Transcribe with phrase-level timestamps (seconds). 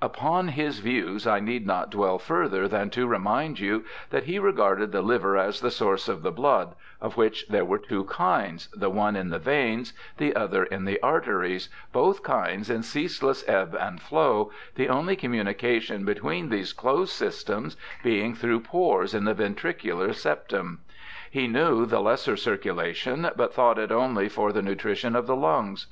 [0.00, 4.92] Upon his views I need not dwell further than to remind you that he regarded
[4.92, 8.88] the liver as the source of the blood, of which there were two kinds, the
[8.88, 14.00] one in the veins, the other in the arteries, both kinds in ceaseless ebb and
[14.00, 20.80] flow, the only communication between these closed systems being through pores in the ventricular septum.
[21.30, 25.88] He knew the lesser circulation, but thought it only for the nutrition of the lungs.